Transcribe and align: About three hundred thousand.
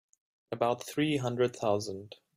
About 0.51 0.83
three 0.83 1.17
hundred 1.17 1.55
thousand. 1.55 2.15